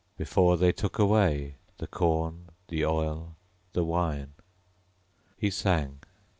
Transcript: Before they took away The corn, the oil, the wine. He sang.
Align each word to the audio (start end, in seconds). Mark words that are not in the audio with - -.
Before 0.17 0.57
they 0.57 0.71
took 0.71 0.97
away 0.97 1.57
The 1.77 1.85
corn, 1.85 2.49
the 2.69 2.83
oil, 2.83 3.35
the 3.73 3.83
wine. 3.83 4.33
He 5.37 5.51
sang. 5.51 5.99